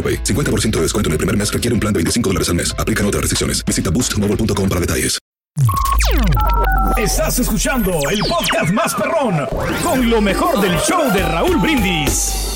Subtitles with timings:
[0.00, 0.24] AroPay.
[0.24, 2.74] 50% de descuento en el primer mes requiere un plan de 25 dólares al mes.
[2.78, 3.62] Aplican otras restricciones.
[3.66, 5.18] Visita boostmobile.com para detalles.
[6.96, 9.46] Estás escuchando el podcast más perrón
[9.82, 12.50] con lo mejor del show de Raúl Brindis.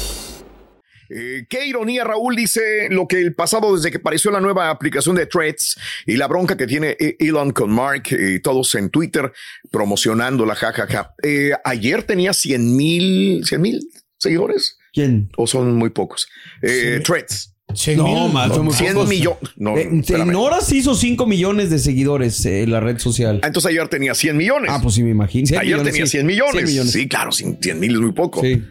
[1.11, 5.17] Eh, qué ironía, Raúl dice lo que el pasado desde que apareció la nueva aplicación
[5.17, 9.33] de Threads y la bronca que tiene eh, Elon con Mark y todos en Twitter
[9.71, 11.15] promocionando la jajaja.
[11.23, 13.81] Eh, ayer tenía 100 mil, 100 mil
[14.19, 14.79] seguidores.
[14.95, 15.29] ¿Quién?
[15.37, 16.29] ¿O son muy pocos?
[16.63, 17.51] Eh, Threads.
[17.97, 19.09] No, más, muy 100 pocos.
[19.09, 19.41] millones.
[19.57, 23.41] No, Eh, en horas hizo 5 millones de seguidores eh, la red social.
[23.43, 24.71] Ah, Entonces ayer tenía 100 millones.
[24.73, 25.47] Ah, pues sí, me imagino.
[25.49, 26.11] 100 Ayer millones, tenía sí.
[26.13, 26.53] 100 millones.
[26.55, 26.93] 100 millones.
[26.93, 28.41] Sí, claro, 100 mil es muy poco.
[28.43, 28.63] Sí.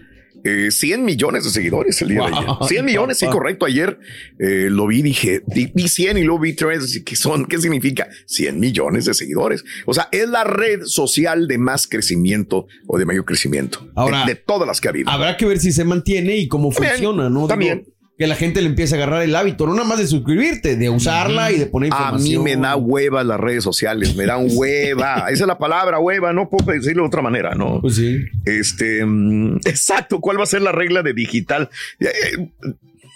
[0.44, 2.46] Eh, 100 millones de seguidores el día de ayer.
[2.46, 3.66] Wow, 100 millones, sí, correcto.
[3.66, 3.98] Ayer
[4.40, 7.04] eh, lo vi, dije, di- vi 100 y luego vi 3.
[7.06, 7.46] ¿Qué son?
[7.46, 8.08] ¿Qué significa?
[8.26, 9.64] 100 millones de seguidores.
[9.86, 13.88] O sea, es la red social de más crecimiento o de mayor crecimiento.
[13.96, 15.10] Ahora, de, de todas las que ha habido.
[15.10, 17.36] Habrá que ver si se mantiene y cómo También, funciona, ¿no?
[17.42, 17.86] Digo, también.
[18.18, 20.90] Que la gente le empiece a agarrar el hábito, no nada más de suscribirte, de
[20.90, 22.44] usarla y de poner A información.
[22.44, 25.26] mí me da hueva las redes sociales, me dan hueva.
[25.32, 27.82] Esa es la palabra, hueva, no puedo decirlo de otra manera, ¿no?
[27.82, 28.24] Pues sí.
[28.46, 31.70] Este, mm, exacto, ¿cuál va a ser la regla de digital?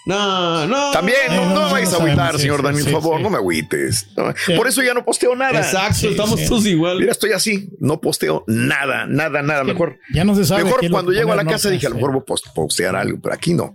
[0.06, 0.90] No, no.
[0.92, 2.90] También, no, no, no, no, me vayas no a agüitar, sí, señor sí, Daniel, sí,
[2.90, 4.06] por favor, no me agüites.
[4.56, 5.58] Por eso ya no posteo nada.
[5.60, 6.98] Exacto, estamos todos igual.
[7.00, 9.64] Mira, estoy así, no posteo nada, nada, nada.
[9.64, 10.64] Mejor, Ya no se sabe.
[10.64, 13.18] mejor cuando llego a la casa dije, a lo mejor voy a post- postear algo,
[13.20, 13.74] pero aquí no.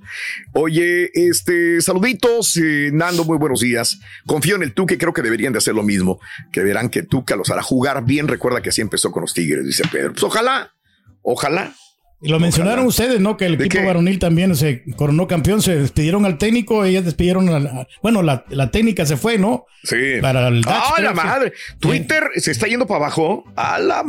[0.53, 3.99] Oye, este, saluditos, eh, Nando, muy buenos días.
[4.25, 6.19] Confío en el Tuque, creo que deberían de hacer lo mismo,
[6.51, 8.27] que verán que Tuca los hará jugar bien.
[8.27, 10.13] Recuerda que así empezó con los Tigres, dice Pedro.
[10.13, 10.73] Pues ojalá,
[11.21, 11.73] ojalá.
[12.23, 13.35] Y lo mencionaron ustedes, ¿no?
[13.35, 13.85] Que el ¿De equipo qué?
[13.87, 18.45] varonil también se coronó campeón, se despidieron al técnico, ellas despidieron a la, bueno, la,
[18.49, 19.65] la técnica se fue, ¿no?
[19.83, 19.97] Sí.
[20.21, 21.15] Para el Dutch, ¡Ah, la sí.
[21.15, 21.53] madre!
[21.79, 23.43] Twitter se está yendo para abajo.
[23.57, 24.01] ¡A la!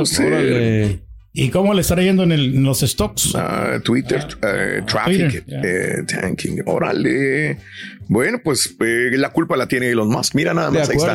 [0.00, 1.00] Órale.
[1.34, 3.34] ¿Y cómo le estará yendo en, el- en los stocks?
[3.34, 6.62] Ah, Twitter, eh, traffic, Twitter, eh, tanking.
[6.66, 7.56] Órale.
[8.08, 10.34] Bueno, pues eh, la culpa la tiene Elon Musk.
[10.34, 11.14] Mira nada De más, ahí está.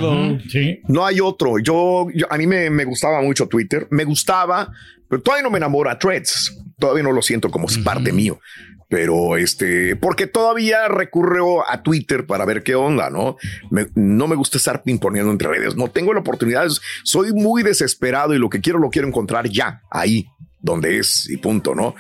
[0.50, 0.80] Sí.
[0.88, 1.60] No hay otro.
[1.60, 3.88] Yo, yo- a mí me, me gustaba mucho Twitter.
[3.92, 4.72] Me gustaba,
[5.10, 6.58] pero todavía no me enamora Threads.
[6.80, 8.40] Todavía no lo siento como es parte mío.
[8.90, 13.36] Pero este, porque todavía recurro a Twitter para ver qué onda, ¿no?
[13.70, 15.76] Me- no me gusta estar pimponeando entre redes.
[15.76, 16.68] No tengo la oportunidad.
[17.04, 20.28] Soy muy desesperado y lo que quiero lo quiero encontrar ya, ahí
[20.60, 21.96] donde es y punto, ¿no?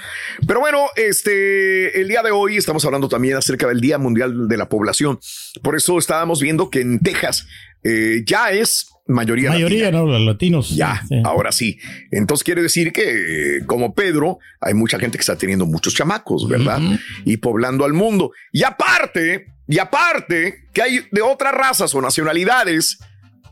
[0.47, 4.57] Pero bueno, este, el día de hoy estamos hablando también acerca del Día Mundial de
[4.57, 5.19] la Población.
[5.61, 7.47] Por eso estábamos viendo que en Texas
[7.83, 9.49] eh, ya es mayoría.
[9.49, 9.99] Mayoría, latina.
[9.99, 10.05] ¿no?
[10.07, 10.75] Los latinos.
[10.75, 11.21] Ya, Sí.
[11.23, 11.79] ahora sí.
[12.11, 16.79] Entonces quiere decir que, como Pedro, hay mucha gente que está teniendo muchos chamacos, ¿verdad?
[17.25, 18.31] Y poblando al mundo.
[18.51, 22.99] Y aparte, y aparte, que hay de otras razas o nacionalidades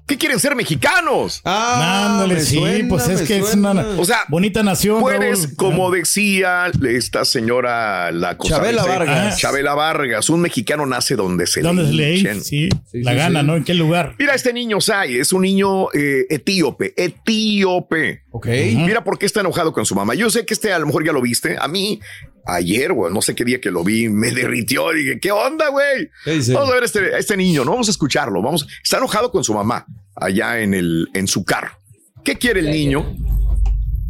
[0.05, 1.41] que quieren ser mexicanos.
[1.45, 4.99] Ah, me sí, suena, pues es que es una O sea, bonita nación.
[4.99, 5.55] Puedes, Raúl.
[5.55, 9.37] como decía esta señora, la Chabela costarricense, Vargas.
[9.39, 13.17] Chabela Vargas, un mexicano nace donde se ¿Dónde le se le sí, Sí, la sí,
[13.17, 13.47] gana, sí.
[13.47, 13.55] ¿no?
[13.55, 14.15] ¿En qué lugar?
[14.19, 18.24] Mira, este niño Sai es un niño eh, etíope, etíope.
[18.37, 18.47] Ok.
[18.47, 20.13] Mira por qué está enojado con su mamá.
[20.13, 21.55] Yo sé que este a lo mejor ya lo viste.
[21.57, 22.01] A mí,
[22.45, 24.91] ayer, güey, no sé qué día que lo vi, me derritió.
[24.91, 26.09] Dije, ¿qué onda, güey?
[26.53, 27.71] Vamos a ver este, a este niño, ¿no?
[27.71, 28.41] Vamos a escucharlo.
[28.41, 28.67] Vamos.
[28.83, 29.85] Está enojado con su mamá
[30.17, 31.79] allá en, el, en su carro.
[32.25, 33.05] ¿Qué quiere el niño?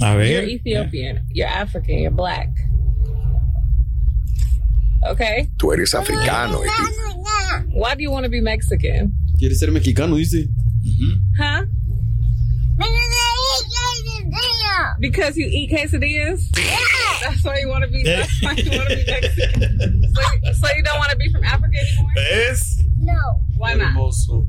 [0.02, 0.50] A You're ver.
[0.50, 1.28] Ethiopian.
[1.32, 2.00] You're African.
[2.00, 2.50] You're black.
[5.12, 5.50] Okay.
[5.58, 6.62] Tú eres africano.
[6.64, 9.14] Eti- Why do you want to be Mexican?
[9.38, 10.48] Quiere ser mexicano, dice.
[11.38, 11.66] Huh?
[15.00, 16.50] Because you eat quesadillas?
[17.22, 18.04] That's why you want to be.
[18.04, 20.04] That's why you want to be Mexican.
[20.14, 20.22] So,
[20.54, 22.12] so you don't want to be from Africa anymore?
[22.16, 22.84] Yes.
[23.00, 23.14] No,
[23.58, 23.94] Why not?
[23.94, 24.48] Hermoso.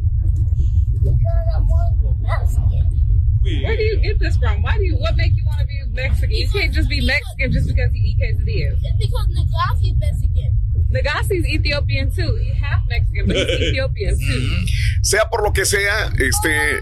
[1.01, 3.63] because I want to be Mexican.
[3.63, 4.63] Where do you get this from?
[4.63, 4.97] Why do you?
[4.97, 6.31] What make you want to be Mexican?
[6.33, 8.79] You can't just be Mexican just because you eat quesadillas.
[8.83, 10.57] It's because Nagashi is Mexican.
[10.91, 12.35] Legacy's Ethiopian too.
[12.43, 14.67] He's half Mexican, but he's Ethiopian too.
[15.03, 16.81] Sea por lo que sea, este.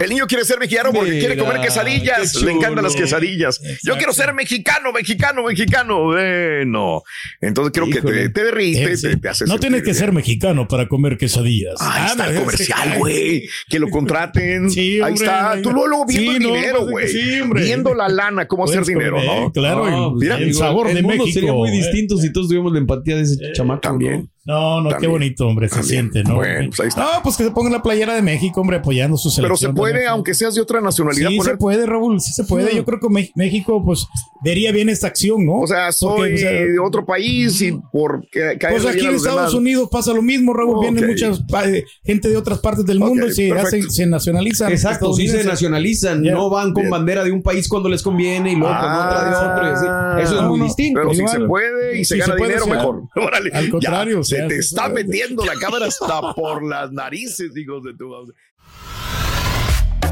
[0.00, 2.34] El niño quiere ser mexicano porque Mira, quiere comer quesadillas.
[2.42, 3.60] Le encantan las quesadillas.
[3.84, 6.04] Yo quiero ser mexicano, mexicano, mexicano.
[6.04, 7.02] Bueno,
[7.40, 8.22] entonces creo que Híjole.
[8.22, 9.08] te, te derrite, Eh, sí.
[9.08, 9.94] te, te hace no tienes que bien.
[9.96, 11.74] ser mexicano para comer quesadillas.
[11.80, 13.46] Ahí está el comercial, güey.
[13.68, 14.70] Que lo contraten.
[14.70, 15.52] Sí, Ahí está.
[15.52, 17.08] ahí- Tú luego, viendo Sí, el no, dinero, pues, güey.
[17.08, 19.52] sí, viendo la lana, cómo hacer dinero, comer, ¿no?
[19.52, 21.34] Claro, No, el- pues, el sabor el de mundo México.
[21.40, 21.72] sería muy eh.
[21.72, 23.80] distinto si todos tuviéramos la empatía de ese chamaco.
[23.82, 24.22] También.
[24.22, 25.12] No, no, qué También.
[25.12, 26.10] bonito, hombre, se También.
[26.12, 26.36] siente, ¿no?
[26.36, 27.02] Bueno, pues ahí está.
[27.02, 29.72] No, pues que se pongan la playera de México, hombre, apoyando su Pero selección.
[29.72, 32.74] se puede, aunque seas de otra nacionalidad, Sí, poner se puede, Raúl, sí se puede.
[32.74, 34.06] Yo creo que México, pues,
[34.44, 35.60] vería bien esta acción, ¿no?
[35.60, 39.24] O sea, soy Porque, o sea, de otro país y por Pues aquí en Estados
[39.40, 39.54] demás.
[39.54, 40.76] Unidos pasa lo mismo, Raúl.
[40.76, 40.82] Ok.
[40.82, 44.70] Vienen muchas pa- eh, gente de otras partes del mundo y se, hacen, se nacionalizan.
[44.72, 48.56] Exacto, sí se nacionalizan, no van con bandera de un país cuando les conviene y
[48.56, 50.22] luego con otra de otro y así.
[50.24, 51.00] Eso es no, muy no, distinto.
[51.00, 51.36] Pero si Igual.
[51.40, 53.02] se puede y se Si gana se puede, dinero, mejor.
[53.16, 53.50] Órale.
[53.52, 57.82] Al Ya, contrario, se se te está metiendo la cámara hasta por las narices, hijos
[57.84, 58.10] de tu.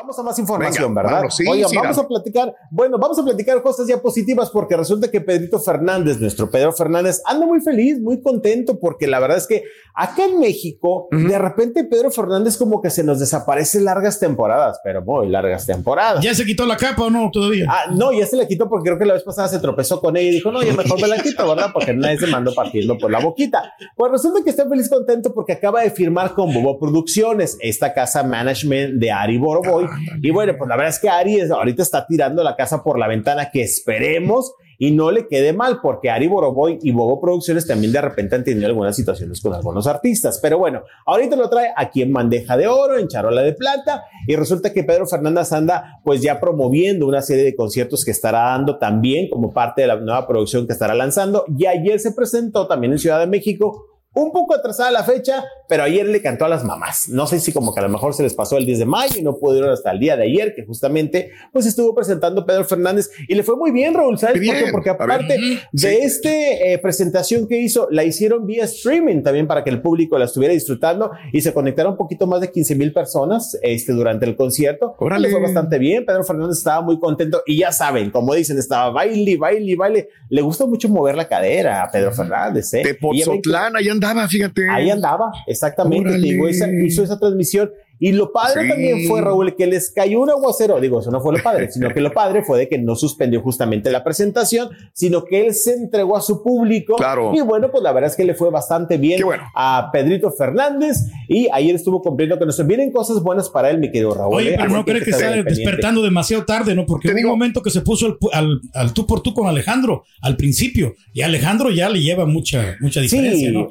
[0.00, 1.12] Vamos a más información, Venga, ¿verdad?
[1.16, 1.36] vámonos.
[1.36, 2.06] Sí, Oigan, sí, vamos dale.
[2.06, 6.50] a platicar, bueno, vamos a platicar cosas ya positivas porque resulta que Pedrito Fernández, nuestro
[6.50, 9.62] Pedro Fernández, anda muy feliz, muy contento porque la verdad es que
[9.94, 15.02] acá en México, de repente Pedro Fernández como que se nos desaparece largas temporadas, pero
[15.02, 16.24] muy largas temporadas.
[16.24, 17.66] ¿Ya se quitó la capa o no todavía?
[17.68, 20.16] Ah, no, ya se la quitó porque creo que la vez pasada se tropezó con
[20.16, 21.72] ella y dijo, no, ya mejor me la quito, ¿verdad?
[21.74, 23.74] Porque nadie se mandó partiendo por la boquita.
[23.96, 28.22] Pues resulta que está feliz contento porque acaba de firmar con Bobo Producciones, esta casa
[28.22, 29.89] management de Ari Boroboy.
[30.22, 32.98] Y bueno, pues la verdad es que Ari es- ahorita está tirando la casa por
[32.98, 34.52] la ventana que esperemos
[34.82, 38.44] y no le quede mal porque Ari Boroboy y Bobo Producciones también de repente han
[38.44, 40.38] tenido algunas situaciones con algunos artistas.
[40.42, 44.36] Pero bueno, ahorita lo trae aquí en bandeja de oro, en charola de plata y
[44.36, 48.78] resulta que Pedro Fernández anda pues ya promoviendo una serie de conciertos que estará dando
[48.78, 52.92] también como parte de la nueva producción que estará lanzando y ayer se presentó también
[52.94, 56.64] en Ciudad de México un poco atrasada la fecha, pero ayer le cantó a las
[56.64, 57.08] mamás.
[57.08, 59.14] No sé si como que a lo mejor se les pasó el 10 de mayo
[59.18, 63.10] y no pudieron hasta el día de ayer, que justamente pues estuvo presentando Pedro Fernández
[63.28, 64.94] y le fue muy bien, Raúl, ¿sabes Bien, por qué?
[64.94, 65.20] Porque ver.
[65.20, 65.60] aparte Sí.
[65.72, 70.18] de este eh, presentación que hizo, la hicieron vía streaming también para que el público
[70.18, 74.26] la estuviera disfrutando y se conectaron un poquito más de 15 mil personas este, durante
[74.26, 74.96] el concierto.
[74.98, 75.28] Órale.
[75.28, 78.90] Le fue bastante bien, Pedro Fernández estaba muy contento y ya saben, como dicen, estaba
[78.90, 80.08] baile, baile, baile.
[80.28, 82.72] Le gusta mucho mover la cadera a Pedro Fernández.
[82.74, 82.82] ¿eh?
[82.84, 84.68] De Pozotlán, ahí andaba, fíjate.
[84.70, 86.18] Ahí andaba, exactamente.
[86.18, 87.70] Digo, esa- hizo esa transmisión.
[88.00, 88.68] Y lo padre Sí.
[88.70, 90.80] también fue, Raúl, que les cayó un aguacero.
[90.80, 93.42] Digo, eso no fue lo padre, sino que lo padre fue de que no suspendió
[93.42, 96.96] justamente la presentación, sino que él se entregó a su público.
[96.96, 97.32] Claro.
[97.34, 99.42] Y bueno, pues la verdad es que le fue bastante bien bueno.
[99.54, 100.96] a Pedrito Fernández.
[101.28, 102.64] Y ayer estuvo cumpliendo con eso.
[102.64, 104.34] Vienen cosas buenas para él, mi querido Raúl.
[104.36, 104.56] Oye, ¿eh?
[104.58, 106.86] pero no crees que estar está despertando demasiado tarde, ¿no?
[106.86, 110.04] Porque hubo un momento que se puso al, al, al tú por tú con Alejandro
[110.22, 110.94] al principio.
[111.12, 113.68] Y Alejandro ya le lleva mucha, mucha diferencia, Sí, ¿no?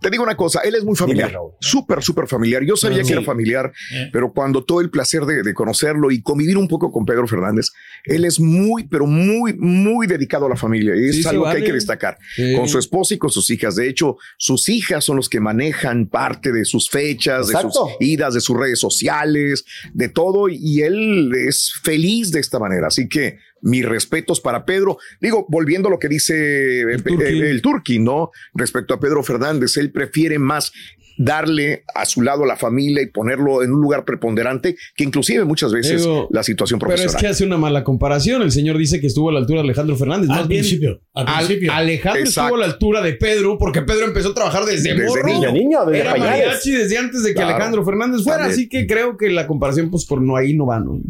[0.00, 2.62] Te digo una cosa, él es muy familiar, súper, súper familiar.
[2.64, 3.08] Yo sabía Sí.
[3.08, 4.10] que era familiar, Eh.
[4.12, 7.70] pero cuando tuve el placer de, de conocerlo y convivir un poco con Pedro Fernández,
[8.04, 10.94] él es muy, pero muy, muy dedicado a la familia.
[10.96, 12.18] Y es Sí, algo que hay que destacar.
[12.34, 12.54] Sí.
[12.56, 13.76] Con su esposa y con sus hijas.
[13.76, 18.34] De hecho, sus hijas son los que manejan parte de sus fechas, de sus idas,
[18.34, 20.48] de sus redes sociales, de todo.
[20.48, 22.88] Y él es feliz de esta manera.
[22.88, 24.98] Así que mis respetos para Pedro.
[25.20, 27.24] Digo, volviendo a lo que dice el, Turqui.
[27.24, 28.30] el Turqui, ¿no?
[28.54, 30.72] Respecto a Pedro Fernández, él prefiere más
[31.18, 35.44] darle a su lado a la familia y ponerlo en un lugar preponderante que inclusive
[35.44, 37.20] muchas veces Digo, la situación Pero es profesional.
[37.22, 38.42] que hace una mala comparación.
[38.42, 40.28] El señor dice que estuvo a la altura de Alejandro Fernández.
[40.30, 41.72] Al Más bien, principio, al Al- principio.
[41.72, 42.40] Alejandro Exacto.
[42.48, 45.26] estuvo a la altura de Pedro porque Pedro empezó a trabajar desde, Desde morro.
[45.26, 45.52] niño.
[45.52, 46.46] niño, desde Era pañales.
[46.46, 47.54] mariachi desde antes de que Claro.
[47.54, 48.38] Alejandro Fernández fuera.
[48.38, 48.52] También.
[48.52, 51.00] Así que creo que la comparación, pues por no ahí no va, ¿no?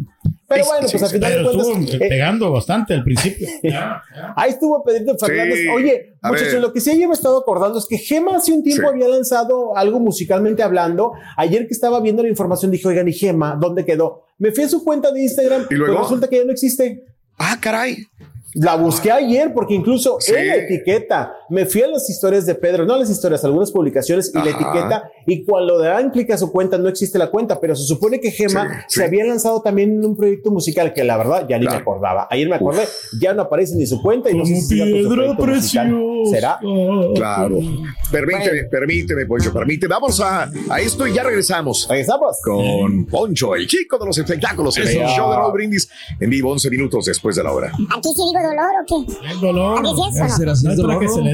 [0.47, 1.95] Pero bueno, sí, pues al final de Pero estuvo cuentas.
[1.95, 3.47] eh, pegando bastante al principio.
[3.63, 4.33] Ya, ya.
[4.35, 5.59] Ahí estuvo Pedrito Fernández.
[5.59, 5.67] Sí.
[5.67, 8.63] Oye, muchachos, lo que sí ayer me he estado acordando es que Gema hace un
[8.63, 8.87] tiempo Sí.
[8.89, 11.13] había lanzado algo musicalmente hablando.
[11.35, 14.23] Ayer que estaba viendo la información dije, oigan, ¿y Gema dónde quedó?
[14.37, 15.93] Me fui a su cuenta de Instagram ¿Y luego?
[15.95, 17.03] pues resulta que ya no existe.
[17.37, 17.97] Ah, caray.
[18.53, 20.33] La busqué ayer porque incluso Sí.
[20.33, 23.71] en la etiqueta me fui a las historias de Pedro, no a las historias, algunas
[23.71, 25.11] publicaciones y la etiqueta.
[25.25, 28.19] Y cuando le dan clic a su cuenta, no existe la cuenta, pero se supone
[28.19, 29.05] que Gema Sí, se sí.
[29.05, 31.77] había lanzado también en un proyecto musical que la verdad ya ni Claro.
[31.77, 32.27] me acordaba.
[32.29, 32.83] Ayer me acordé,
[33.21, 36.29] ya no aparece ni su cuenta y no sé si siga con su.
[36.31, 36.59] ¿Será?
[37.15, 37.59] Claro.
[38.11, 39.93] Permíteme, permíteme, Poncho, permíteme.
[39.93, 41.87] Vamos a, a esto y ya regresamos.
[41.89, 42.37] Regresamos.
[42.43, 45.89] Con Poncho, el chico de los espectáculos, en el show de Raúl Brindis,
[46.19, 47.71] en vivo 11 minutos después de la hora.
[47.95, 49.29] ¿Aquí sí digo dolor o qué?
[49.31, 49.79] El dolor.
[49.79, 50.35] ¿A qué sí es o no?
[50.37, 50.99] Será así, No es es dolor.
[50.99, 51.33] que se le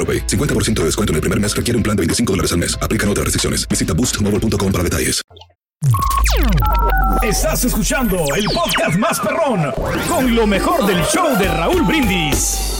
[0.01, 0.25] AroPay.
[0.25, 2.75] 50% de descuento en el primer mes requiere un plan de 25 dólares al mes.
[2.81, 3.67] Aplican otras restricciones.
[3.67, 5.21] Visita boostmobile.com para detalles.
[7.23, 9.71] Estás escuchando el podcast más perrón
[10.07, 12.77] con lo mejor del show de Raúl Brindis.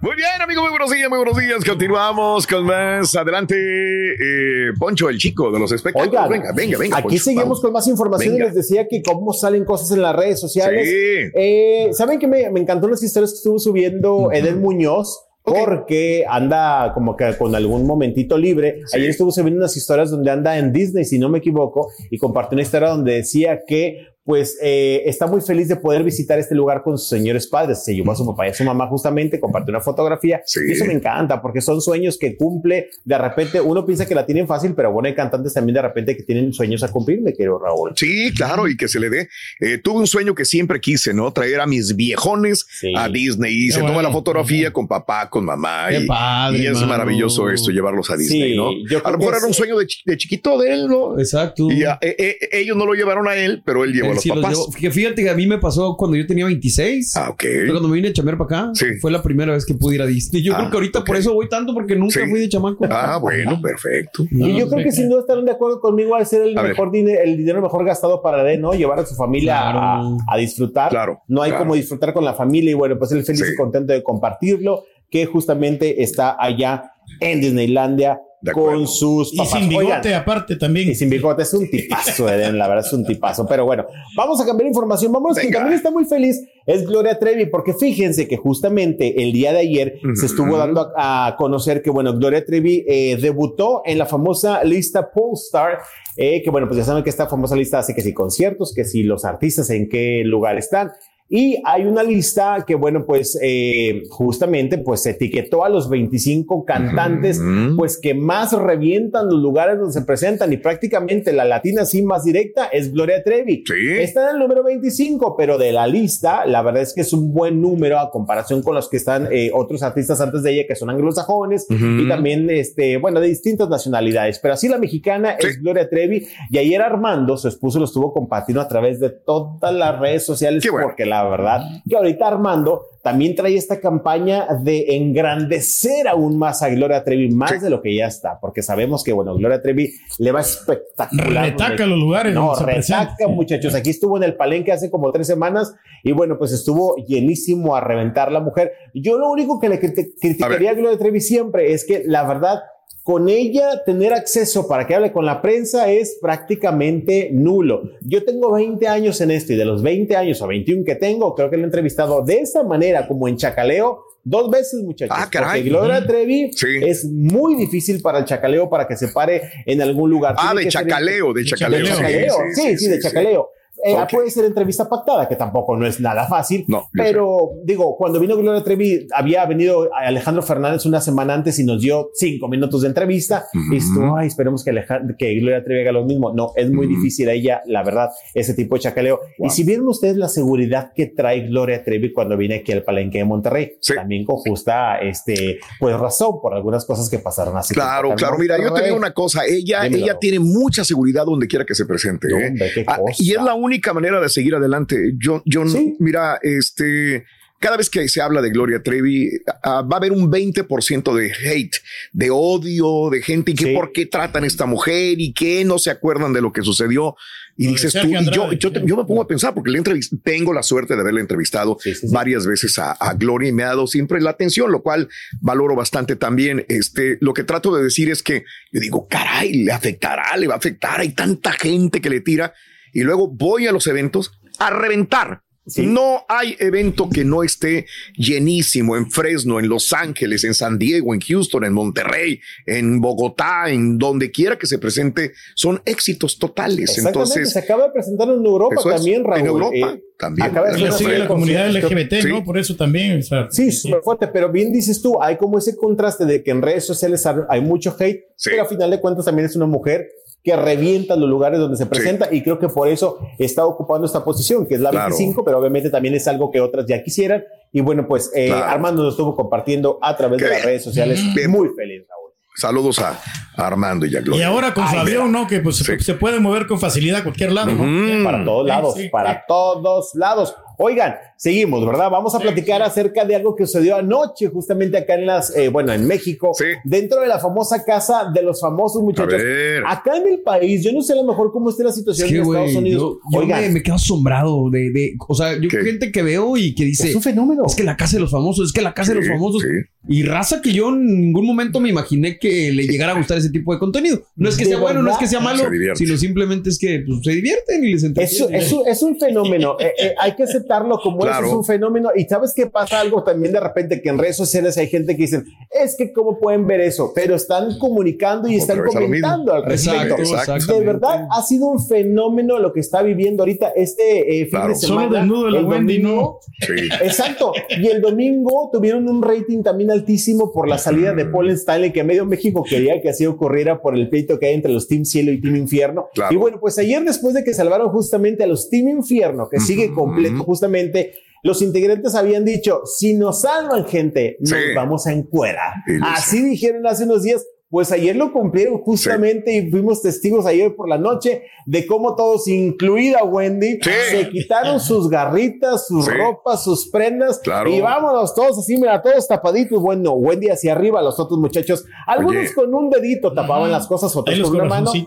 [0.00, 1.64] Muy bien, amigos, muy buenos días, muy buenos días.
[1.64, 3.14] Continuamos con más.
[3.16, 6.12] Adelante, eh, Poncho, el chico de los espectáculos.
[6.12, 6.96] Oigan, venga, venga, venga.
[6.98, 7.60] Aquí Poncho, seguimos vamos.
[7.62, 8.44] con más información Venga.
[8.44, 10.88] y les decía que cómo salen cosas en las redes sociales.
[10.88, 11.30] Sí.
[11.34, 15.25] Eh, ¿Saben que me, me encantó las historias que estuvo subiendo Eden Muñoz?
[15.46, 18.80] Porque anda como que con algún momentito libre.
[18.92, 22.56] Ayer estuvo subiendo unas historias donde anda en Disney, si no me equivoco, y compartió
[22.56, 26.82] una historia donde decía que pues eh, está muy feliz de poder visitar este lugar
[26.82, 27.84] con sus señores padres.
[27.84, 30.42] Se llevó a su papá y a su mamá justamente, compartió una fotografía.
[30.68, 32.90] Y eso me encanta porque son sueños que cumple.
[33.04, 36.16] De repente uno piensa que la tienen fácil, pero bueno, hay cantantes también de repente
[36.16, 37.92] que tienen sueños a cumplir, me quiero Raúl.
[37.94, 39.28] Sí, claro, y que se le dé.
[39.60, 41.32] Eh, tuve un sueño que siempre quise, ¿no?
[41.32, 42.66] Traer a mis viejones
[42.96, 45.86] a Disney y Qué se toma la fotografía con papá, con mamá.
[45.88, 46.88] Qué y, padre, y es mano.
[46.88, 48.70] maravilloso esto, llevarlos a Disney, Sí, ¿no?
[49.04, 51.16] A lo mejor era un sueño de, de chiquito de él, ¿no?
[51.16, 51.70] Exacto.
[51.70, 54.58] Y eh, eh, ellos no lo llevaron a él, pero él llevó los sí papás.
[54.92, 57.16] fíjate que a mí me pasó cuando yo tenía 26.
[57.16, 57.44] Ah, ok.
[57.70, 58.72] Cuando me vine a chambear para acá.
[59.00, 60.42] Fue la primera vez que pude ir a Disney.
[60.42, 62.30] Yo Ah, creo que ahorita por eso voy tanto porque nunca Sí.
[62.30, 62.84] fui de chamaco.
[62.90, 64.24] Ah, bueno, perfecto.
[64.30, 66.90] Y yo creo que sin duda estarán de acuerdo conmigo al ser el A mejor
[66.90, 68.72] dinero, el dinero mejor gastado para él, ¿no?
[68.72, 70.90] Llevar a su familia a, a disfrutar.
[70.90, 71.64] Claro, No hay claro.
[71.64, 73.52] como disfrutar con la familia y bueno, pues él feliz Sí.
[73.52, 78.20] y contento de compartirlo, que justamente está allá en Disneylandia
[78.52, 79.52] con sus Y papás.
[79.58, 80.90] sin bigote Oigan, aparte también.
[80.90, 83.44] y sin bigote, es un tipazo, Eden, la verdad es un tipazo.
[83.46, 83.86] Pero bueno,
[84.16, 85.10] vamos a cambiar información.
[85.10, 89.52] Vamos, quien también está muy feliz es Gloria Trevi, porque fíjense que justamente el día
[89.52, 93.98] de ayer se estuvo dando a, a conocer que, bueno, Gloria Trevi eh, debutó en
[93.98, 95.78] la famosa lista Polestar,
[96.16, 98.84] eh, que bueno, pues ya saben que esta famosa lista hace que si conciertos, que
[98.84, 100.92] si los artistas en qué lugar están.
[101.28, 107.40] Y hay una lista que, bueno, pues eh, justamente pues etiquetó a los 25 cantantes,
[107.76, 112.22] pues que más revientan los lugares donde se presentan y prácticamente la latina así más
[112.22, 113.64] directa es Gloria Trevi.
[114.02, 117.32] Está en el número 25, pero de la lista, la verdad es que es un
[117.32, 120.76] buen número a comparación con los que están eh, otros artistas antes de ella que
[120.76, 122.02] son anglosajones Ujú.
[122.02, 124.38] y también, este, bueno, de distintas nacionalidades.
[124.38, 128.60] Pero así la mexicana es Gloria Trevi y ayer Armando, su esposo, lo estuvo compartiendo
[128.60, 133.56] a través de todas las redes sociales porque la verdad que ahorita Armando también trae
[133.56, 138.38] esta campaña de engrandecer aún más a Gloria Trevi, más de lo que ya está,
[138.40, 141.44] porque sabemos que, bueno, Gloria Trevi le va espectacular.
[141.44, 143.74] Retaca los lugares No, retaca, muchachos.
[143.74, 147.80] Aquí estuvo en el palenque hace como tres semanas y bueno, pues estuvo llenísimo a
[147.80, 148.72] reventar la mujer.
[148.94, 152.60] Yo lo único que le crit- criticaría a Gloria Trevi siempre es que la verdad,
[153.02, 157.82] con ella tener acceso para que hable con la prensa es prácticamente nulo.
[158.00, 161.34] Yo tengo 20 años en esto y de los 20 años o 21 que tengo,
[161.34, 165.16] creo que le he entrevistado de esa manera, como en Chacaleo, dos veces, muchachos.
[165.16, 165.60] Ah, caray.
[165.60, 166.04] Porque Gloria.
[166.06, 166.50] Trevi
[166.84, 170.34] es muy difícil para el Chacaleo para que se pare en algún lugar.
[170.36, 171.80] Ah, de ser- chacaleo, de chacaleo.
[171.82, 172.34] de Sí, chacaleo.
[172.34, 173.50] sí, Sí, sí, sí, de sí, chacaleo.
[173.84, 174.10] Eh, Ok.
[174.10, 176.64] Puede ser entrevista pactada, que tampoco no es nada fácil.
[176.92, 181.80] pero digo, cuando vino Gloria Trevi, había venido Alejandro Fernández una semana antes y nos
[181.82, 183.46] dio cinco minutos de entrevista.
[183.72, 186.32] Y estuvo, ay, esperemos que, Alejandro, que Gloria Trevi haga lo mismo.
[186.32, 189.20] No, es muy difícil a ella, la verdad, ese tipo de chacaleo.
[189.38, 193.18] Y si vieron ustedes la seguridad que trae Gloria Trevi cuando viene aquí al Palenque
[193.18, 197.74] de Monterrey, también con justa, este, pues razón por algunas cosas que pasaron así.
[197.74, 198.36] Claro, claro.
[198.38, 199.42] Mira, yo te digo una cosa.
[199.46, 200.04] Ella, Dímelo.
[200.04, 202.28] ella tiene mucha seguridad donde quiera que se presente.
[202.30, 202.54] No, ¿eh?
[202.86, 205.14] Ah, y es la única manera de seguir adelante.
[205.18, 205.64] Yo, yo,
[205.98, 207.24] mira, este,
[207.58, 209.30] cada vez que se habla de Gloria Trevi,
[209.62, 211.76] ah, va a haber un 20% de hate,
[212.12, 215.78] de odio, de gente y que por qué tratan a esta mujer y que no
[215.78, 217.16] se acuerdan de lo que sucedió.
[217.58, 219.82] Y dices tú, y yo, yo, te- yo me pongo a pensar porque le
[220.22, 221.78] tengo la suerte de haberle entrevistado
[222.12, 225.08] varias veces a, a Gloria y me ha dado siempre la atención, lo cual
[225.40, 226.66] valoro bastante también.
[226.68, 230.54] Este, lo que trato de decir es que yo digo, caray, le afectará, le va
[230.54, 231.00] a afectar.
[231.00, 232.52] Hay tanta gente que le tira
[232.96, 235.42] y luego voy a los eventos a reventar.
[235.78, 237.86] No hay evento que no esté
[238.16, 243.64] llenísimo en Fresno, en Los Ángeles, en San Diego, en Houston, en Monterrey, en Bogotá,
[243.68, 246.90] en donde quiera que se presente, son éxitos totales.
[246.90, 249.40] Exactamente, Entonces, se acaba de presentar en Europa Eso es, también, Raúl.
[249.40, 250.46] en Europa Eh, también.
[250.48, 251.68] acaba de un la comunidad.
[251.70, 252.28] LGBT, Sí.
[252.28, 252.44] ¿no?
[252.44, 253.18] Por eso también.
[253.18, 256.52] o sea, Sí, súper fuerte, pero bien dices tú, hay como ese contraste de que
[256.52, 258.50] en redes sociales hay hay mucho hate, Sí.
[258.50, 260.06] pero a final de cuentas también es una mujer
[260.46, 264.22] que revienta los lugares donde se presenta y creo que por eso está ocupando esta
[264.22, 265.08] posición, que es la Claro.
[265.08, 267.42] 25, pero obviamente también es algo que otras ya quisieran.
[267.72, 268.64] Y bueno, pues eh, Claro.
[268.66, 271.20] Armando nos estuvo compartiendo a través Qué de las redes sociales.
[271.34, 271.50] Bien.
[271.50, 272.30] Muy feliz, Raúl.
[272.54, 273.20] saludos a,
[273.56, 274.40] Armando y a Gloria.
[274.40, 275.48] Y ahora con su avión, ¿no?
[275.48, 275.98] Que pues Sí.
[275.98, 277.82] se, puede mover con facilidad a cualquier lado, ¿no?
[277.84, 278.22] Mm.
[278.22, 280.54] Para todos lados, sí, para todos lados.
[280.78, 282.10] Oigan, seguimos, ¿verdad?
[282.10, 285.92] Vamos a platicar acerca de algo que sucedió anoche, justamente acá en las, eh, bueno,
[285.92, 286.64] en México, Sí.
[286.84, 289.32] dentro de la famosa casa de los famosos muchachos.
[289.42, 289.82] ver.
[289.86, 292.32] Acá en el país, yo no sé a lo mejor cómo esté la situación Es
[292.32, 293.00] que, en Estados Unidos.
[293.02, 295.78] yo, yo Oigan, me, me quedo asombrado de, de- o sea, yo ¿Qué?
[295.78, 297.64] gente que veo y que dice, es un fenómeno.
[297.66, 299.62] es que la casa de los famosos, es que la casa de los famosos.
[299.62, 299.68] sí.
[300.08, 303.50] Y raza que yo en ningún momento me imaginé que le llegara a gustar ese
[303.50, 304.20] tipo de contenido.
[304.36, 306.78] No es que De sea bueno, no es que sea malo, se sino simplemente es
[306.78, 308.58] que pues, se divierten y les Es, entretiene.
[308.58, 311.38] es un- es un fenómeno, eh, eh, hay que aceptarlo como Claro.
[311.46, 312.10] eso, es un fenómeno.
[312.14, 315.22] Y sabes que pasa algo también de repente que en redes sociales hay gente que
[315.22, 319.64] dicen, es que cómo pueden ver eso, pero están comunicando y Otra están comentando al
[319.64, 320.16] respecto.
[320.18, 320.72] Exacto.
[320.78, 324.68] De verdad ha sido un fenómeno lo que está viviendo ahorita este eh, fin Claro.
[324.68, 325.18] de Solo semana.
[325.20, 326.40] desnudo de la el Wendy, domingo.
[326.60, 326.72] Sí.
[327.02, 327.52] Exacto.
[327.70, 332.04] Y el domingo tuvieron un rating también altísimo por la salida de Paul Stanley, que
[332.04, 335.32] medio México quería que así ocurriera por el pleito que hay entre los Team Cielo
[335.32, 336.08] y Team Infierno.
[336.14, 336.32] Claro.
[336.34, 339.92] Y bueno, pues ayer después de que salvaron justamente a los Team Infierno, que sigue
[339.92, 341.12] completo justamente,
[341.42, 344.56] los integrantes habían dicho, si nos salvan gente, nos Sí.
[344.74, 345.74] vamos a encuerar.
[346.02, 347.44] Así dijeron hace unos días.
[347.68, 352.46] Pues ayer lo cumplieron justamente y fuimos testigos ayer por la noche de cómo todos,
[352.46, 353.90] incluida Wendy, Sí.
[354.10, 356.12] se quitaron sus garritas, sus Sí.
[356.12, 357.68] ropas, sus prendas Claro.
[357.68, 359.82] y vámonos todos así, mira, todos tapaditos.
[359.82, 362.54] Bueno, Wendy hacia arriba, los otros muchachos, algunos Oye.
[362.54, 363.72] con un dedito tapaban Ajá.
[363.78, 365.06] las cosas, otros con una mano, ¿eh?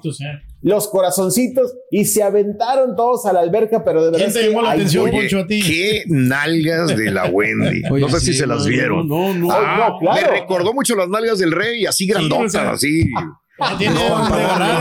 [0.61, 4.25] Los corazoncitos y se aventaron todos a la alberca, pero de verdad.
[4.25, 5.61] ¿Quién te llamó la atención, Oye, Poncho, a ti?
[5.61, 7.81] qué nalgas de la Wendy.
[7.91, 9.07] Oye, no sé sí, si se las vieron.
[9.07, 9.51] No, no, no.
[9.51, 10.31] Ah, no, claro.
[10.31, 13.05] Me recordó mucho las nalgas del rey, así grandotas, o sea, así.
[13.59, 13.95] Ya tiene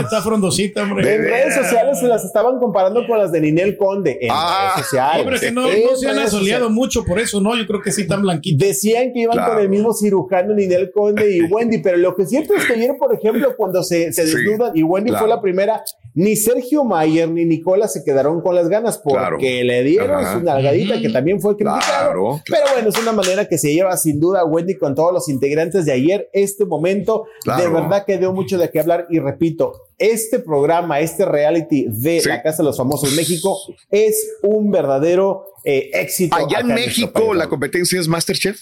[0.01, 1.15] está frondosita, hombre.
[1.15, 4.17] En redes sociales se las estaban comparando con las de Ninel Conde.
[4.21, 5.21] En Ah, redes sociales.
[5.21, 7.55] Hombre, que no, no se han asoleado mucho por eso, ¿no?
[7.55, 8.65] Yo creo que sí están blanquitos.
[8.67, 9.53] Decían que iban Claro.
[9.53, 12.73] con el mismo cirujano Ninel Conde y Wendy, pero lo que es cierto es que
[12.73, 15.25] ayer, por ejemplo, cuando se, se Sí, desnudan y Wendy claro.
[15.25, 15.83] fue la primera,
[16.15, 19.37] ni Sergio Mayer ni Nicola se quedaron con las ganas porque Claro.
[19.39, 20.33] le dieron Ajá.
[20.39, 21.79] su nalgadita que también fue criticado.
[21.81, 25.29] Claro, Pero bueno, es una manera que se lleva sin duda Wendy con todos los
[25.29, 26.29] integrantes de ayer.
[26.33, 27.63] Este momento Claro.
[27.63, 32.21] de verdad que dio mucho de qué hablar y repito, este programa, este reality de
[32.21, 32.29] Sí.
[32.29, 33.57] la Casa de los Famosos México
[33.91, 36.35] es un verdadero eh, éxito.
[36.35, 37.35] Allá en México país.
[37.35, 38.59] la competencia es Masterchef.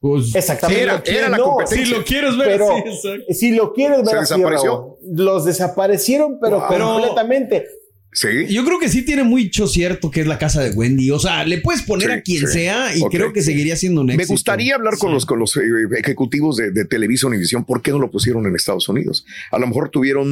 [0.00, 0.82] Pues, Exactamente.
[0.82, 1.84] Era- era la No, competencia.
[1.84, 3.34] si lo quieres ver, pero sí, exacto.
[3.34, 4.70] si lo quieres ver Se así, desapareció.
[4.70, 6.66] Raúl, los desaparecieron, pero Wow.
[6.70, 7.66] Pero- completamente.
[8.12, 8.28] Sí.
[8.48, 11.12] Yo creo que sí tiene mucho cierto que es la casa de Wendy.
[11.12, 12.52] O sea, le puedes poner Sí, a quien sí.
[12.52, 14.32] sea y creo que seguiría siendo un Me éxito.
[14.32, 15.60] gustaría hablar con los, con los eh,
[15.96, 17.64] ejecutivos de, de Televisa Univisión.
[17.64, 19.24] ¿Por qué no lo pusieron en Estados Unidos?
[19.52, 20.28] A lo mejor tuvieron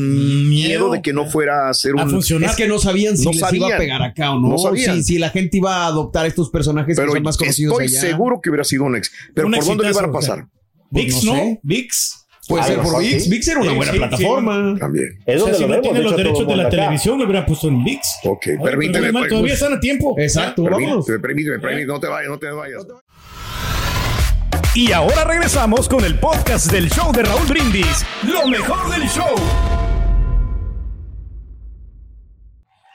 [0.48, 0.90] miedo, Miedo.
[0.90, 2.10] de que no fuera a ser A un.
[2.10, 2.50] funcionar.
[2.50, 3.72] Es que no sabían si No les iba sabían.
[3.72, 4.48] a pegar acá o no.
[4.48, 4.96] No sabían.
[5.04, 7.96] Si, si la gente iba a adoptar estos personajes Pero que son más conocidos estoy
[7.96, 8.00] allá.
[8.10, 9.12] seguro que hubiera sido un ex.
[9.34, 10.46] Pero Un ¿por dónde le iban a pasar?
[10.90, 11.38] Pues VIX, no ¿no?
[11.38, 11.60] sé.
[11.62, 12.14] VIX.
[12.48, 13.22] Puede ser por VIX.
[13.24, 13.30] sí.
[13.30, 14.76] VIX era una Sí, buena sí, plataforma.
[14.78, 15.18] También.
[15.26, 16.70] Es O sea, si no tienen los derechos de la acá.
[16.70, 18.00] televisión, lo hubieran puesto en VIX.
[18.24, 19.06] Ok, Oye, permíteme.
[19.08, 20.14] pero, pues, Todavía están a tiempo.
[20.18, 21.06] Exacto, permíteme, vámonos.
[21.06, 22.86] permíteme, permíteme, no te vayas, no te vayas.
[24.74, 28.04] Y ahora regresamos con el podcast del show de Raúl Brindis.
[28.22, 29.34] Lo mejor del show.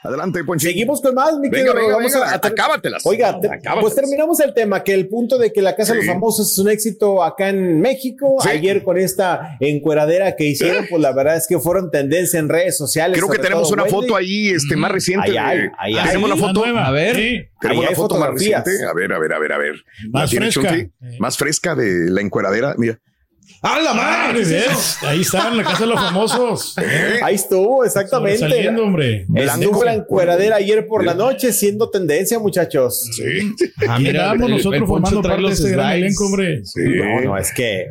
[0.04, 0.66] Adelante, Poncho.
[0.68, 1.96] Seguimos con más, mi Venga, querido venga.
[1.96, 3.06] Vamos venga, a- a ter- acábatelas.
[3.06, 3.78] Oiga, te- Acábatelas.
[3.80, 6.58] pues terminamos el tema, que el punto de que la Casa de los Famosos es
[6.58, 8.36] un éxito acá en México.
[8.42, 8.50] Sí.
[8.50, 12.76] Ayer con esta encueradera que hicieron, pues la verdad es que fueron tendencia en redes
[12.76, 13.16] sociales.
[13.18, 13.94] Creo que tenemos una Wendy.
[13.96, 15.30] foto ahí este, más reciente.
[15.30, 16.06] Ahí hay, ahí hay.
[16.08, 16.52] Tenemos la Sí, foto.
[16.60, 16.86] nueva.
[16.86, 17.16] A ver.
[17.16, 17.40] Sí.
[17.60, 18.70] Tenemos Ahí la foto más reciente.
[18.88, 19.74] A ver, a ver, a ver, a ver.
[20.10, 20.76] Más ¿La tiene fresca.
[21.18, 22.74] Más fresca de la encueradera.
[22.76, 22.98] Mira.
[23.62, 24.42] ¡Ah, la Ah, madre!
[24.44, 25.02] ¿qué es.
[25.02, 26.74] Ahí está, en la casa de los famosos.
[27.22, 28.38] Ahí estuvo, exactamente.
[28.40, 29.26] Saliendo, hombre.
[29.34, 33.08] Estuvo la encueradera ayer por la noche siendo tendencia, muchachos.
[33.16, 33.22] Sí.
[33.88, 36.64] Ah, Mira, nosotros el- el formando parte de los este gran elenco, hombre.
[36.64, 36.80] Sí.
[36.84, 37.86] No, no, es que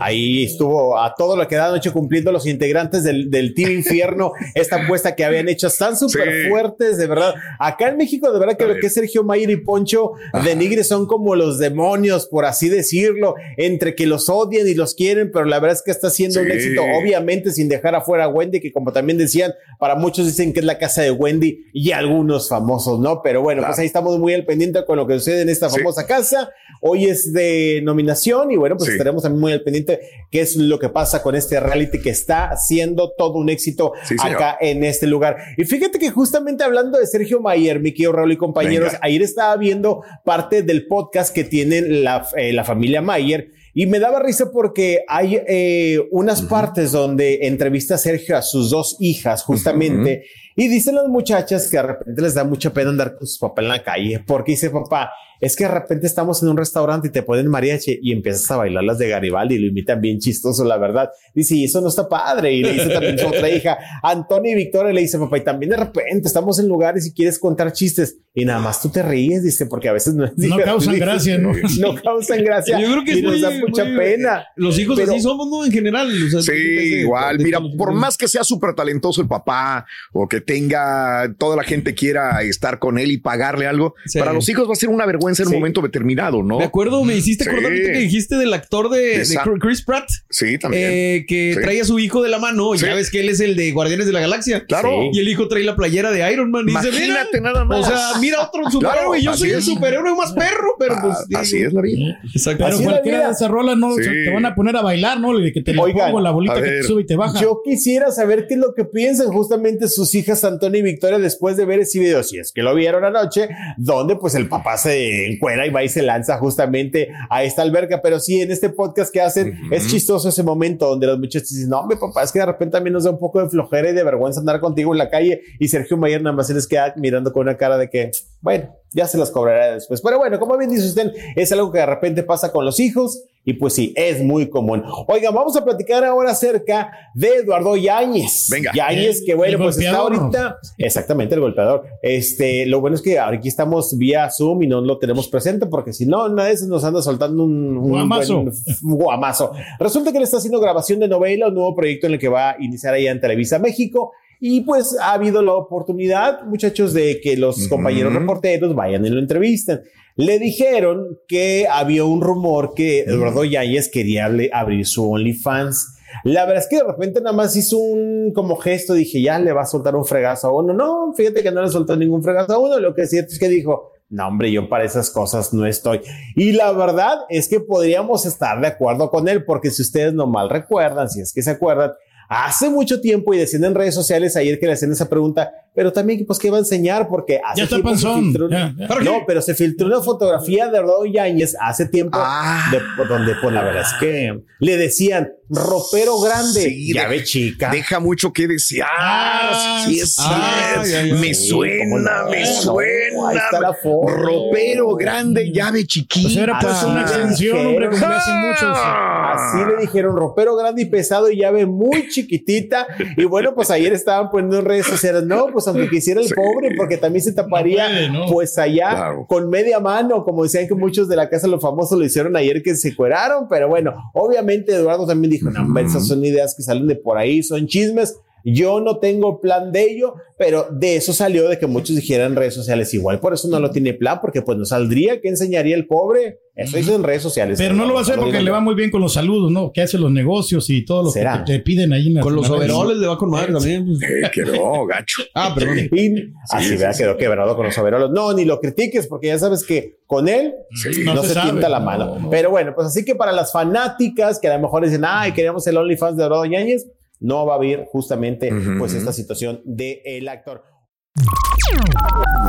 [0.00, 4.32] ahí estuvo a todo lo que da noche cumpliendo los integrantes del, del Team Infierno,
[4.54, 5.66] esta apuesta que habían hecho.
[5.66, 6.48] Están súper Sí.
[6.48, 7.34] fuertes, de verdad.
[7.58, 10.12] Acá en México, de verdad que A lo que es Sergio Mayer y Poncho
[10.44, 14.94] de Nigre son como los demonios, por así decirlo, entre que los odian y los
[14.98, 18.28] quieren, pero la verdad es que está siendo un éxito, obviamente sin dejar afuera a
[18.28, 21.92] Wendy, que como también decían, para muchos dicen que es la casa de Wendy y
[21.92, 23.22] algunos famosos, ¿no?
[23.22, 25.78] Pero bueno, pues ahí estamos muy al pendiente con lo que sucede en esta Sí.
[25.78, 26.50] famosa casa.
[26.80, 28.92] Hoy es de nominación y bueno, pues Sí.
[28.92, 32.56] estaremos también muy al pendiente qué es lo que pasa con este reality que está
[32.56, 35.36] siendo todo un éxito acá en este lugar.
[35.56, 39.00] Y fíjate que justamente hablando de Sergio Mayer, mi querido Raúl y compañeros, Venga.
[39.02, 43.52] ayer estaba viendo parte del podcast que tienen la, eh, la familia Mayer.
[43.80, 48.70] Y me daba risa porque hay eh, unas partes donde entrevista a Sergio a sus
[48.70, 50.24] dos hijas, justamente,
[50.56, 53.62] y dicen las muchachas que de repente les da mucha pena andar con sus papás
[53.62, 57.10] en la calle, porque dice papá, es que de repente estamos en un restaurante y
[57.12, 60.64] te ponen mariachi y empiezas a bailar las de Garibaldi y lo imitan bien chistoso,
[60.64, 61.10] la verdad.
[61.34, 62.52] Dice, y eso no está padre.
[62.52, 65.70] Y le dice también su otra hija, Antonio y Victoria, le dice, papá, y también
[65.70, 69.42] de repente estamos en lugares y quieres contar chistes y nada más tú te ríes,
[69.42, 71.52] dice, porque a veces no es No causan gracia, ¿no?
[71.80, 72.78] No causan gracia.
[72.80, 74.44] Yo creo que y es nos muy- da mucha muy- pena.
[74.56, 75.64] Los hijos Pero- así somos, ¿no?
[75.64, 76.08] En general.
[76.08, 76.52] o sea, Sí,
[77.00, 77.38] igual.
[77.38, 81.64] de- Mira, por más que sea súper talentoso el papá o que tenga toda la
[81.64, 84.18] gente quiera estar con él y pagarle algo, Sí.
[84.18, 85.42] para los hijos va a ser una vergüenza en Sí.
[85.44, 86.58] un momento determinado, ¿no?
[86.58, 87.50] Me acuerdo, me hiciste Sí.
[87.50, 90.08] acordar que dijiste del actor de, de Esa- Chris Pratt.
[90.30, 90.88] Sí, también.
[90.92, 91.60] eh, que Sí.
[91.62, 92.74] trae a su hijo de la mano.
[92.74, 92.86] y Sí.
[92.86, 94.64] Ya ves que él es el de Guardianes de la Galaxia.
[94.66, 94.90] Claro.
[95.12, 96.64] Y el hijo trae la playera de Iron Man.
[96.68, 97.80] Y dice, mira, Imagínate nada más.
[97.80, 99.20] O sea, mira otro superhéroe.
[99.22, 101.40] yo soy el superhéroe más perro, pero Ah, pues.
[101.40, 102.18] así es la vida.
[102.34, 102.64] Exacto.
[102.64, 105.36] Pero Así cualquiera de esas rolas no te van a poner a bailar, ¿no?
[105.38, 107.40] De que te la Oigan, pongo la bolita que te sube y te baja.
[107.40, 111.56] Yo quisiera saber qué es lo que piensan justamente sus hijas Antonio y Victoria después
[111.56, 115.17] de ver ese video, si es que lo vieron anoche, donde pues el papá se
[115.26, 118.00] encuera y va y se lanza justamente a esta alberca.
[118.02, 121.70] Pero sí, en este podcast que hacen, es chistoso ese momento donde los muchachos dicen,
[121.70, 123.94] no, mi papá, es que de repente también nos da un poco de flojera y
[123.94, 125.42] de vergüenza andar contigo en la calle.
[125.58, 128.74] Y Sergio Mayer nada más se les queda mirando con una cara de que, bueno,
[128.92, 130.00] ya se las cobrará después.
[130.00, 133.24] Pero bueno, como bien dice usted, es algo que de repente pasa con los hijos
[133.48, 134.82] y pues sí, es muy común.
[135.06, 138.48] Oigan, vamos a platicar ahora acerca de Eduardo Yáñez.
[138.50, 138.72] Venga.
[138.74, 140.22] Yáñez, que bueno, El pues está golpeador.
[140.24, 141.84] ahorita, exactamente el golpeador.
[142.02, 145.66] Este, lo bueno es que ahora aquí estamos vía Zoom y no lo tenemos presente
[145.66, 148.42] porque si no, una vez nos anda soltando un, un Guamazo.
[148.42, 149.52] buen- un guamazo.
[149.78, 152.50] Resulta que él está haciendo grabación de novela, un nuevo proyecto en el que va
[152.50, 154.12] a iniciar allá en Televisa México.
[154.40, 159.18] Y pues ha habido la oportunidad, muchachos, de que los compañeros reporteros vayan y lo
[159.18, 159.82] entrevisten.
[160.14, 165.96] Le dijeron que había un rumor que Eduardo Yáñez quería abrir su OnlyFans.
[166.24, 169.52] La verdad es que de repente nada más hizo un como gesto, dije, ya le
[169.52, 170.72] va a soltar un fregazo a uno.
[170.72, 172.80] No, fíjate que no le soltó ningún fregazo a uno.
[172.80, 176.00] Lo que es cierto es que dijo, no, hombre, yo para esas cosas no estoy.
[176.34, 180.26] Y la verdad es que podríamos estar de acuerdo con él, porque si ustedes no
[180.26, 181.92] mal recuerdan, si es que se acuerdan,
[182.28, 185.92] hace mucho tiempo y decían en redes sociales ayer que le hacían esa pregunta, pero
[185.92, 188.24] también pues que iba a enseñar porque hace Ya está tiempo se panzón.
[188.34, 188.88] filtró- Ya, ya.
[189.00, 192.68] no, pero se filtró una fotografía de Eduardo Yáñez hace tiempo Ah.
[192.72, 197.70] de- donde pues la verdad es que le decían ropero grande, Sí, llave de- chica.
[197.70, 198.88] Deja mucho que desear.
[198.98, 201.14] Ah, sí, es ah, ya.
[201.14, 201.84] Me Sí, suena,
[202.24, 203.28] no, me no, suena.
[203.30, 204.08] ahí está la foto.
[204.14, 206.22] Ropero grande, llave chiquita.
[206.28, 208.76] Pues era pues una Ah, extensión, hombre, como hacen muchos.
[208.78, 212.86] Así le dijeron, ropero grande y pesado y llave muy chiquitita.
[213.16, 216.34] Y bueno, pues ayer estaban poniendo en redes sociales, no, pues aunque quisiera el Sí.
[216.34, 218.26] pobre, porque también se taparía, No puede, ¿no?
[218.32, 219.26] pues allá Claro.
[219.28, 222.36] con media mano, como decían que muchos de la casa de los famosos lo hicieron
[222.36, 223.46] ayer que se cueraron.
[223.48, 227.42] Pero bueno, obviamente Eduardo también dijo, no, esas son ideas que salen de por ahí,
[227.42, 228.18] son chismes.
[228.44, 232.36] Yo no tengo plan de ello, pero de eso salió de que muchos dijeran en
[232.36, 235.74] redes sociales igual, por eso no lo tiene plan, porque pues no saldría, ¿qué enseñaría
[235.76, 236.40] el pobre?
[236.54, 237.56] Eso hizo en redes sociales.
[237.56, 239.70] Pero no lo va a hacer porque le va muy bien con los saludos, ¿no?
[239.72, 241.44] Que hace los negocios y todo lo que ¿Será?
[241.44, 242.08] te, te piden ahí.
[242.08, 243.86] en Con los overoles le va con madre también.
[243.86, 244.02] pues.
[244.02, 245.22] Eh, quedó gacho.
[245.34, 245.78] Ah, perdón.
[245.92, 248.10] Y así vea, quedó quebrado con los overoles.
[248.10, 251.04] No, ni lo critiques, porque ya sabes que con él Sí.
[251.04, 252.18] no, No se, se la No, mano.
[252.18, 252.28] no.
[252.30, 255.64] Pero bueno, pues así que para las fanáticas que a lo mejor dicen, ay, queríamos
[255.68, 256.86] el OnlyFans de Dorado Ñañez,
[257.20, 260.64] no va a haber justamente pues esta situación del el actor.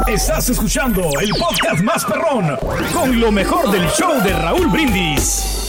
[0.08, 2.58] Estás escuchando el podcast más perrón
[2.94, 5.69] con lo mejor del show de Raúl Brindis.